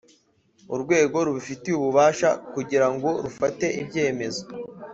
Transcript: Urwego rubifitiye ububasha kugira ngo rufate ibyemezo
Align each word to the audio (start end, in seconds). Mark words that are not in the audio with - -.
Urwego 0.73 1.17
rubifitiye 1.25 1.75
ububasha 1.77 2.29
kugira 2.53 2.87
ngo 2.93 3.09
rufate 3.23 3.65
ibyemezo 3.81 4.43